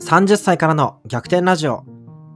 [0.00, 1.84] 30歳からの逆転ラジオ。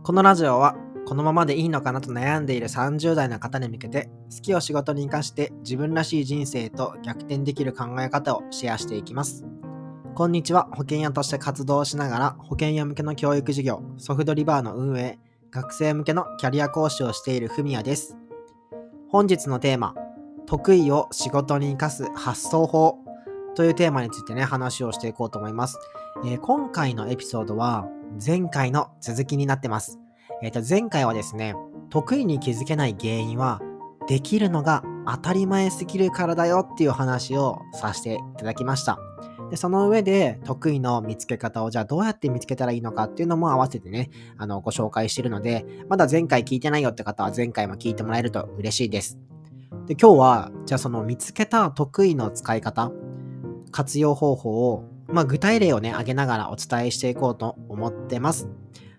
[0.05, 0.77] このラジオは、
[1.07, 9.47] このままでいいのかなと悩んでいる30代の方に向けて、好きを仕事に生かして自分らしい人生と逆転できる考え方をシェアしていきます。
[10.15, 10.69] こんにちは。
[10.73, 15.19] 保険屋として活動しながら、保険屋向けの教育事業、ソフトリバーの運営、
[15.51, 18.19] 学生向けのキャリア講師をしているふみやです。
[19.09, 19.95] 本日のテーマ、
[20.47, 22.99] 得意を仕事に生かす発想法
[23.57, 25.79] というテーマについてね、話をしていこうと思います。
[26.23, 27.89] えー、今回のエピソードは
[28.25, 29.99] 前回の続きになってます。
[30.43, 31.55] えっ、ー、と、前回はですね、
[31.91, 33.61] 得意に気づけない原因は、
[34.07, 38.99] できるのが当たり前すぎるからだよっていう話をさせていただきました。
[39.51, 49.19] でその上で得意の見つけ方をじゃあどうやって見つけたらいいのかっていうのも合わせてね、あのご紹介してるので、まだ前回聞いてないよって方は前回も聞いてもらえると嬉しいです。
[49.87, 52.91] で、今日はじゃあその見つけた得意の使い方、
[53.71, 58.49] 活用方法を、まあ、具体例をね、挙げながらお伝えしていこうと思ってます。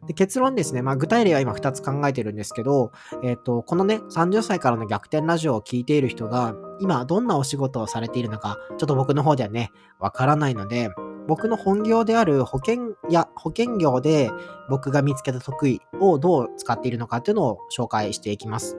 [0.08, 2.92] で結論ですね、まあ、具体例は今2つ考えてるんですけど、
[3.24, 10.90] えっ、ー、と、このね、30歳からの逆転ラジオを聴いている人が、今どんなお仕事をされているのか、ちょっと僕の方ではね、わからないので、
[11.28, 14.30] 僕の本業である保険や保険業で
[14.70, 18.78] 僕が見つけた得意をどう使っているのかっていうのを紹介していきます。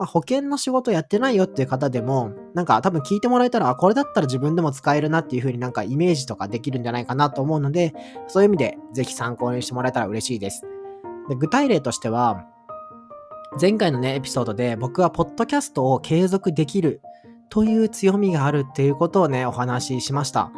[0.00, 7.94] まあ、保険の仕事やってないよっていう方でも、なんか多分聞いてもらえたら、これだったら自分でも使えるなっていう風になんかイメージとかできるんじゃないかなと思うので、
[8.26, 10.62] そういう意味でぜひ参考にしてもらえたら嬉しいです。
[11.28, 12.46] で具体例としては、
[13.60, 17.02] 前回のね、エピソードで僕はポッドキャストを継続できる
[17.50, 20.50] という強みがあるっていうことをね、お話ししました。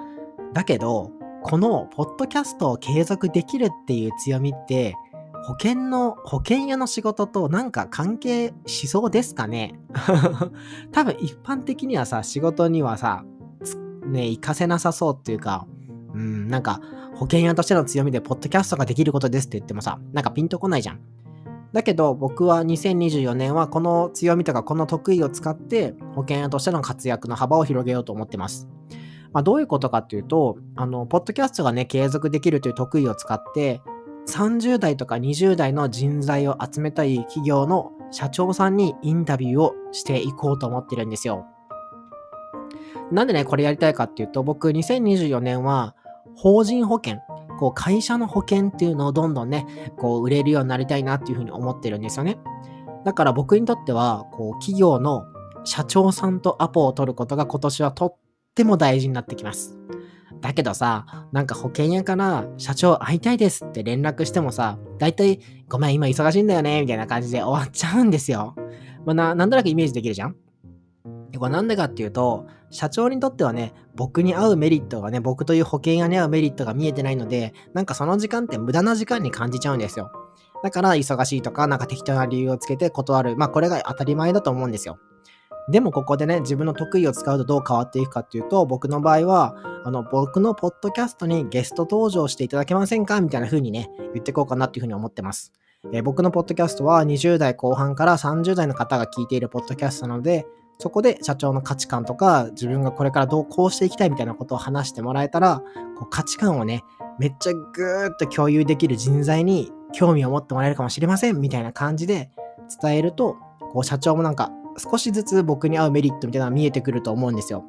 [0.53, 1.11] だけど、
[1.43, 4.95] このポッドキャストを継続できるっていう強みって、
[5.43, 9.79] 保険の、保険屋の仕事となんか関係しそうですかね？
[10.93, 13.25] 多分一般的にはさ、仕事にはさ、
[14.07, 15.67] ね、活かせなさそうっていうか、
[16.15, 16.81] うん、なんか、
[17.15, 21.01] 保険屋としての強みで、ポッドキャストができることですって言ってもさ、なんかピンとこないじゃん。
[21.73, 28.69] だけど、僕は2024年はこの強みとかこの得意を使って、保険屋としての活躍の幅を広げようと思ってます。
[29.33, 33.81] まあ、どういうことかっていうと、あの、ポッドキャストがね、継続できるという得意を使って、
[34.27, 41.47] 30代とか20代の人材を集めたい企業の社長さんにインタビューをしていこうと思ってるんですよ。
[43.11, 45.95] なんでね、これやりたいかっていうと、僕2024年は
[46.37, 47.19] 法人保険、
[47.59, 52.39] こう会社の保険っていうのをどんどんね、こう売れるようになりたいなっていうふうに思ってるんですよね。
[53.05, 55.25] だから僕にとっては、こう企業の
[55.65, 58.15] 社長さんとアポを取ることが今年はとっ
[58.55, 59.79] ても大事になってきます。
[60.43, 68.55] だけどさ、なんか保険屋から社長会いたいですって連絡してもさ、だいたいごめん今忙しいんだよね、みたいな感じで終わっちゃうんですよ。
[69.07, 70.37] まあ、な、なんとなくイメージできるじゃん？
[71.39, 80.11] これなんでかっていうと、社長にとってはね、僕に会うメリットがね、僕という保険屋に会うメリットが見えてないので、なんかその時間って無駄な時間に感じちゃうんですよ。
[80.63, 83.37] だから忙しいとか、なんか適当な理由をつけて断る。
[83.37, 84.99] まあこれが当たり前だと思うんですよ。
[85.71, 89.55] でもここでね、自分の得意を使うとどう変わっていくかっていうと、僕の場合は、
[89.85, 93.21] あの、僕のポッドキャストにゲスト登場していただけませんか？
[93.21, 95.53] みたいな風にね、言っていこうかなっていう風に思ってます。
[95.93, 100.47] えー、僕のポッドキャストは20代後半から30代の方が聞いているポッドキャストなので、
[100.79, 105.63] そこで社長の価値観とか、自分がこれからどうこうしていきたいみたいなことを話してもらえたら、
[105.99, 106.83] こう価値観をね、
[107.19, 112.31] めっちゃぐーっと共有できる人材に興味を持ってもらえるかもしれませんみたいな感じで
[112.83, 113.37] 伝えると、
[113.73, 117.65] こう社長もなんか少しずつ僕に合うメリットみたいなのが見えてくると思うんですよ。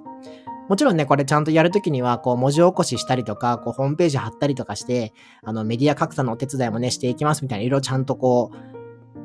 [0.69, 5.13] もちろんね、これちゃんとやるときには、こう、文字起こししたりとか、こう、ホームページ貼ったりとかして、
[5.44, 8.74] あの、メディア格差のお手伝いもね、していきますみたいな、いろいろちゃんとこう、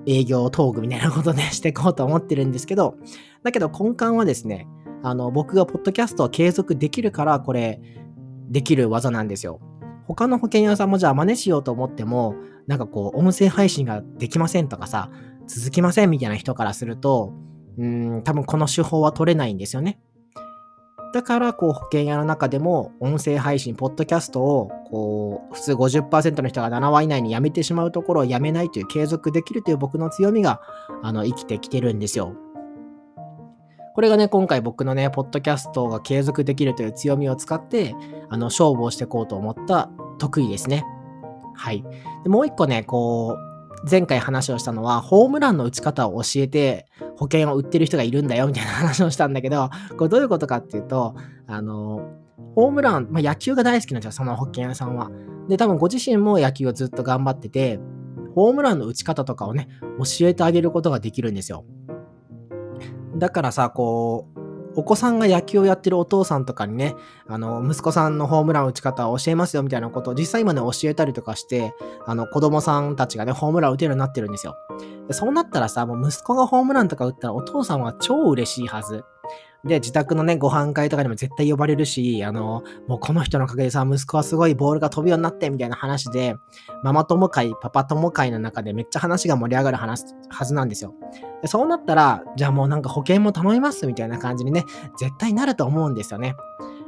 [0.07, 2.97] 営業トークみたいなことね、 していこうと思ってるんですけど、
[3.43, 4.67] だけど根幹はですね、
[5.03, 7.81] あの、僕がポッドキャストを継続できるから、これ、
[8.51, 9.61] できる技なんですよ。
[10.07, 12.35] 他の保険屋さんもじゃあ真似しようと思っても、
[12.67, 15.11] なんかこう、音声配信ができませんとかさ、
[15.47, 17.33] 続きませんみたいな人からすると、
[17.77, 20.01] うん、多分この手法は取れないんですよね。
[21.13, 30.61] だから、こう、保険屋の中でも、音声配信、ポッドキャストを、こう、普通50%の人が7話以内に辞めてしまうところを辞めないという、継続できるという僕の強みが、
[31.03, 32.35] あの、生きてきてるんですよ。
[33.95, 37.97] これがね、今回僕のね、ポッドキャストが継続できるという強みを使って、
[38.29, 40.85] あの、勝負をしていこうと思った得意ですね。
[41.57, 41.83] はい。
[42.23, 43.48] でもう一個ね、こう、
[43.89, 46.87] 前回話をしたのは、ホームランの打ち方を教えて、
[47.17, 51.15] 保険を売ってる人がいるんだよ、みたいな話をしたんだけど、これどういうことかっていうと、
[51.47, 52.09] あの、
[52.55, 55.11] ホームラン、まあ、野球が大好きなんですよ、その保険屋さんは。
[55.49, 57.79] で、多分ご自身も野球をずっと頑張ってて、
[58.35, 61.65] ホームランの打ち方とかをね、教えてあげることができるんですよ。
[63.17, 64.38] だからさ、こう、
[64.79, 66.95] お子さんが野球をやってるお父さんとかにね、
[67.27, 71.75] あの、息子さんのホームラン打ち方を教えますよみたいなことを実際今ね、教えたりとかして、
[72.07, 74.57] あの、子供さんたちがね、ホームラン打てるようになってるんですよ。
[75.09, 79.03] でそうなったらさ、もう息子がホームランとか打ったらお父さんは超嬉しいはず。
[79.69, 86.37] で、自宅のね、ご飯会とかにも絶対呼ばれるし、あの、もうこの人のおかげでさ、息子はすごいボールが飛ぶようになって、みたいな話で、
[86.83, 90.95] ママ友会、パパ友会の中でめっちゃ話が盛り上がる話、はずなんですよ。
[91.43, 94.65] でそうなったら、じゃあもうなんか保険も頼みますみたいな感じにね、
[94.99, 96.35] 絶対なると思うんですよね。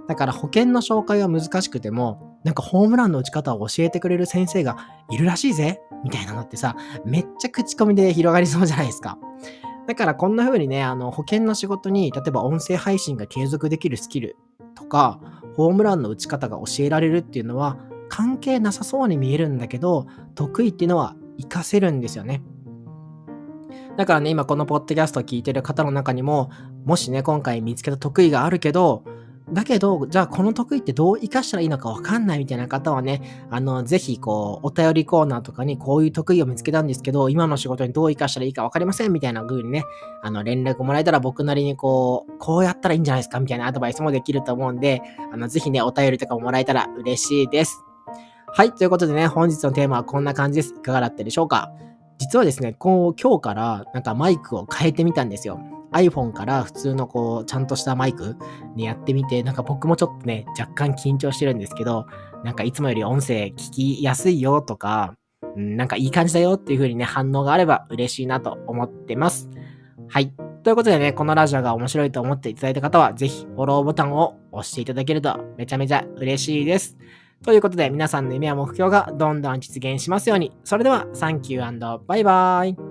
[0.08, 4.76] だから保険の紹介は難しくても、なんかホームランの打ち方を教えてくれる先生が
[5.10, 6.74] いるらしいぜみたいなのってさ、
[7.04, 9.18] めっちゃ口コミで広がりそうじゃないですか。
[9.90, 14.36] だからこんな風にね、あの保険の仕事に、例えば音声配信が継続できるスキル
[14.76, 15.18] とか、
[15.56, 17.76] ホームランの打ち方が教えられるっていうのは、
[18.08, 20.06] 関係なさそうに見えるんだけど、
[20.36, 22.40] 得意っていうのは活かせるんですよね。
[23.96, 26.50] だからね、今このポッドキャストを聞いてる方の中にも、
[26.84, 29.02] もしね、今回見つけた得意があるけど、
[29.52, 39.84] だけど、じゃあこの得意ってどう活かしたらいいのかわかんないみたいな方はね、あの、ぜひ、こう、お便りコーナーとかにこういう得意を見つけたんですけど、今の仕事にどう活かしたらいいかわかりませんみたいな風にね、
[40.22, 45.02] あの、連絡もらえたら僕なりにこう、こうやったらいいんじゃないですかみたいなアドバイスもできると思うんで、
[45.32, 47.84] あの、ぜひね、お便りとかももらえたら嬉しいです。
[48.52, 50.74] はい、ということでね、本日のテーマはこんな感じです。
[50.74, 51.72] いかがだったでしょうか？
[52.18, 55.60] 実はですね、こう、今日からなんかマイクを変えてみたんですよ。
[55.92, 58.36] iPhone から普通のこう、ちゃんとしたマイク
[58.76, 62.06] にやってみて、なんか僕もちょっとね、若干緊張してるんですけど、
[62.44, 65.14] なんかいつもより音声聞きやすいよとか、
[65.56, 69.48] うん、なんかいい感じだよっていう風にね、反応があれば嬉しいなと思ってます。
[70.08, 70.32] はい。
[70.62, 76.96] ということでね、このラジオが面白いと思っていただいた方は、ぜひフォローボタンを押していただけるとめちゃめちゃ嬉しいです。
[77.42, 80.52] ということで、皆さんの夢や目標がどんどん実現しますように。
[80.62, 82.89] それでは、サンキューバイバーイ。